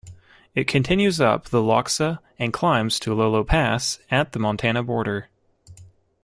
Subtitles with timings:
[0.55, 5.29] It continues up the Lochsa and climbs to Lolo Pass at the Montana border.